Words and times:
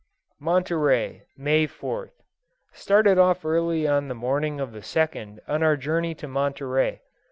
Monterey. 0.39 1.25
May 1.37 1.67
4th. 1.67 2.23
Started 2.73 3.19
off 3.19 3.45
early 3.45 3.87
on 3.87 4.07
the 4.07 4.15
morning 4.15 4.59
of 4.59 4.71
the 4.71 4.79
2nd 4.79 5.37
on 5.47 5.61
our 5.61 5.77
journey 5.77 6.15
to 6.15 6.27
Monterey. 6.27 7.01